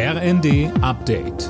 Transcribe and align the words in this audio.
RND 0.00 0.70
Update. 0.80 1.48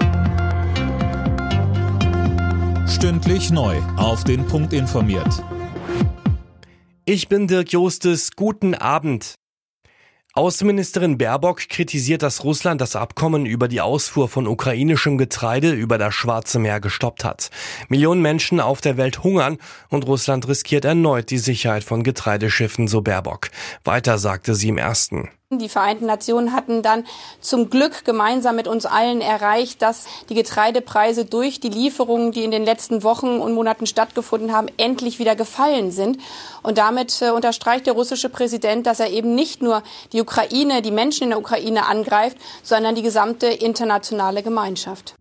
Stündlich 2.88 3.50
neu. 3.50 3.76
Auf 3.98 4.24
den 4.24 4.46
Punkt 4.46 4.72
informiert. 4.72 5.44
Ich 7.04 7.28
bin 7.28 7.46
Dirk 7.46 7.72
Jostes. 7.72 8.30
Guten 8.36 8.74
Abend. 8.74 9.34
Außenministerin 10.32 11.18
Baerbock 11.18 11.68
kritisiert, 11.68 12.22
dass 12.22 12.42
Russland 12.42 12.80
das 12.80 12.96
Abkommen 12.96 13.44
über 13.44 13.68
die 13.68 13.82
Ausfuhr 13.82 14.30
von 14.30 14.46
ukrainischem 14.46 15.18
Getreide 15.18 15.72
über 15.72 15.98
das 15.98 16.14
Schwarze 16.14 16.58
Meer 16.58 16.80
gestoppt 16.80 17.24
hat. 17.24 17.50
Millionen 17.90 18.22
Menschen 18.22 18.60
auf 18.60 18.80
der 18.80 18.96
Welt 18.96 19.22
hungern 19.24 19.58
und 19.90 20.06
Russland 20.06 20.48
riskiert 20.48 20.86
erneut 20.86 21.28
die 21.28 21.36
Sicherheit 21.36 21.84
von 21.84 22.02
Getreideschiffen, 22.02 22.88
so 22.88 23.02
Baerbock. 23.02 23.50
Weiter 23.84 24.16
sagte 24.16 24.54
sie 24.54 24.70
im 24.70 24.78
ersten. 24.78 25.28
Die 25.50 25.70
Vereinten 25.70 26.04
Nationen 26.04 26.52
hatten 26.52 26.82
dann 26.82 27.06
zum 27.40 27.70
Glück 27.70 28.04
gemeinsam 28.04 28.54
mit 28.54 28.68
uns 28.68 28.84
allen 28.84 29.22
erreicht, 29.22 29.80
dass 29.80 30.04
die 30.28 30.34
Getreidepreise 30.34 31.24
durch 31.24 31.58
die 31.58 31.70
Lieferungen, 31.70 32.32
die 32.32 32.44
in 32.44 32.50
den 32.50 32.66
letzten 32.66 33.02
Wochen 33.02 33.38
und 33.38 33.54
Monaten 33.54 33.86
stattgefunden 33.86 34.52
haben, 34.52 34.68
endlich 34.76 35.18
wieder 35.18 35.36
gefallen 35.36 35.90
sind. 35.90 36.18
Und 36.62 36.76
damit 36.76 37.22
äh, 37.22 37.30
unterstreicht 37.30 37.86
der 37.86 37.94
russische 37.94 38.28
Präsident, 38.28 38.86
dass 38.86 39.00
er 39.00 39.10
eben 39.10 39.34
nicht 39.34 39.62
nur 39.62 39.82
die 40.12 40.20
Ukraine, 40.20 40.82
die 40.82 40.90
Menschen 40.90 41.22
in 41.22 41.30
der 41.30 41.38
Ukraine 41.38 41.86
angreift, 41.86 42.36
sondern 42.62 42.94
die 42.94 43.00
gesamte 43.00 43.46
internationale 43.46 44.42
Gemeinschaft. 44.42 45.14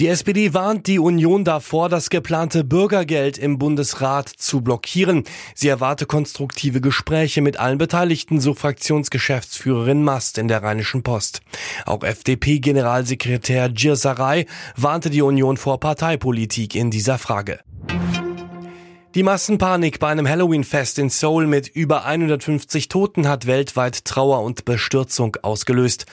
Die 0.00 0.08
SPD 0.08 0.54
warnt 0.54 0.86
die 0.86 0.98
Union 0.98 1.44
davor, 1.44 1.90
das 1.90 2.08
geplante 2.08 2.64
Bürgergeld 2.64 3.36
im 3.36 3.58
Bundesrat 3.58 4.30
zu 4.30 4.62
blockieren. 4.62 5.24
Sie 5.54 5.68
erwarte 5.68 6.06
konstruktive 6.06 6.80
Gespräche 6.80 7.42
mit 7.42 7.60
allen 7.60 7.76
Beteiligten, 7.76 8.40
so 8.40 8.54
Fraktionsgeschäftsführerin 8.54 10.02
Mast 10.02 10.38
in 10.38 10.48
der 10.48 10.62
Rheinischen 10.62 11.02
Post. 11.02 11.42
Auch 11.84 12.02
FDP-Generalsekretär 12.02 13.68
Girsaray 13.68 14.46
warnte 14.74 15.10
die 15.10 15.20
Union 15.20 15.58
vor 15.58 15.78
Parteipolitik 15.80 16.74
in 16.74 16.90
dieser 16.90 17.18
Frage. 17.18 17.60
Die 19.14 19.22
Massenpanik 19.22 19.98
bei 19.98 20.08
einem 20.08 20.26
Halloween-Fest 20.26 20.98
in 20.98 21.10
Seoul 21.10 21.46
mit 21.46 21.68
über 21.68 22.06
150 22.06 22.88
Toten 22.88 23.28
hat 23.28 23.46
weltweit 23.46 24.06
Trauer 24.06 24.44
und 24.44 24.64
Bestürzung 24.64 25.36
ausgelöst. 25.42 26.06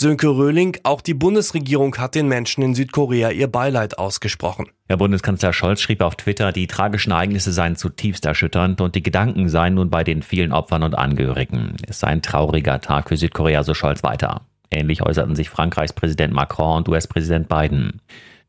Sönke 0.00 0.28
Röhling, 0.28 0.76
auch 0.84 1.00
die 1.00 1.12
Bundesregierung 1.12 1.96
hat 1.96 2.14
den 2.14 2.28
Menschen 2.28 2.62
in 2.62 2.76
Südkorea 2.76 3.30
ihr 3.30 3.48
Beileid 3.48 3.98
ausgesprochen. 3.98 4.68
Herr 4.86 4.96
Bundeskanzler 4.96 5.52
Scholz 5.52 5.80
schrieb 5.80 6.02
auf 6.02 6.14
Twitter, 6.14 6.52
die 6.52 6.68
tragischen 6.68 7.10
Ereignisse 7.10 7.50
seien 7.50 7.74
zutiefst 7.74 8.24
erschütternd 8.24 8.80
und 8.80 8.94
die 8.94 9.02
Gedanken 9.02 9.48
seien 9.48 9.74
nun 9.74 9.90
bei 9.90 10.04
den 10.04 10.22
vielen 10.22 10.52
Opfern 10.52 10.84
und 10.84 10.94
Angehörigen. 10.94 11.74
Es 11.88 11.98
sei 11.98 12.06
ein 12.06 12.22
trauriger 12.22 12.80
Tag 12.80 13.08
für 13.08 13.16
Südkorea, 13.16 13.64
so 13.64 13.74
Scholz 13.74 14.04
weiter. 14.04 14.42
Ähnlich 14.70 15.02
äußerten 15.02 15.34
sich 15.34 15.50
Frankreichs 15.50 15.94
Präsident 15.94 16.32
Macron 16.32 16.76
und 16.76 16.88
US-Präsident 16.88 17.48
Biden. 17.48 18.00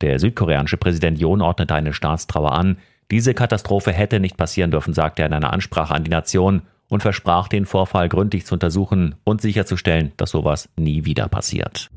Der 0.01 0.19
südkoreanische 0.19 0.77
Präsident 0.77 1.17
Yoon 1.17 1.41
ordnete 1.41 1.73
eine 1.73 1.93
Staatstrauer 1.93 2.51
an. 2.51 2.77
Diese 3.09 3.33
Katastrophe 3.33 3.91
hätte 3.91 4.19
nicht 4.19 4.37
passieren 4.37 4.69
dürfen, 4.69 4.93
sagte 4.93 5.23
er 5.23 5.29
in 5.29 5.33
einer 5.33 5.51
Ansprache 5.51 5.95
an 5.95 6.03
die 6.03 6.11
Nation 6.11 6.61
und 6.89 7.01
versprach, 7.01 7.47
den 7.47 7.65
Vorfall 7.65 8.09
gründlich 8.09 8.45
zu 8.45 8.55
untersuchen 8.55 9.15
und 9.23 9.41
sicherzustellen, 9.41 10.11
dass 10.17 10.31
sowas 10.31 10.67
nie 10.75 11.05
wieder 11.05 11.29
passiert. 11.29 11.89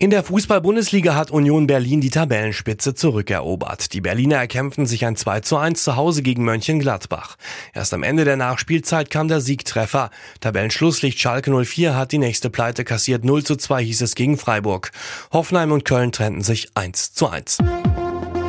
In 0.00 0.10
der 0.10 0.22
Fußball-Bundesliga 0.22 1.16
hat 1.16 1.32
Union 1.32 1.66
Berlin 1.66 2.00
die 2.00 2.10
Tabellenspitze 2.10 2.94
zurückerobert. 2.94 3.92
Die 3.92 4.00
Berliner 4.00 4.36
erkämpften 4.36 4.86
sich 4.86 5.04
ein 5.04 5.16
2 5.16 5.40
zu 5.40 5.56
1 5.56 5.82
zu 5.82 5.96
Hause 5.96 6.22
gegen 6.22 6.44
Mönchengladbach. 6.44 7.34
Erst 7.74 7.92
am 7.92 8.04
Ende 8.04 8.24
der 8.24 8.36
Nachspielzeit 8.36 9.10
kam 9.10 9.26
der 9.26 9.40
Siegtreffer. 9.40 10.10
Tabellenschlusslicht 10.40 11.18
Schalke 11.18 11.50
04 11.50 11.96
hat 11.96 12.12
die 12.12 12.18
nächste 12.18 12.48
Pleite 12.48 12.84
kassiert. 12.84 13.24
0 13.24 13.42
zu 13.42 13.56
2 13.56 13.82
hieß 13.82 14.02
es 14.02 14.14
gegen 14.14 14.38
Freiburg. 14.38 14.92
Hoffenheim 15.32 15.72
und 15.72 15.84
Köln 15.84 16.12
trennten 16.12 16.42
sich 16.42 16.68
1 16.76 17.14
zu 17.14 17.28
1. 17.28 17.58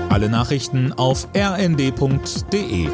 Alle 0.09 0.29
Nachrichten 0.29 0.93
auf 0.93 1.29
rnd.de 1.35 2.89